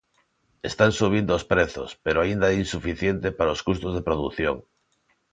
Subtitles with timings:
[0.69, 4.57] Están subindo os prezos, pero aínda é insuficiente para os custos de produción.